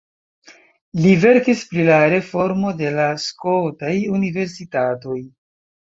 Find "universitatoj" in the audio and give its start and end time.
4.21-5.21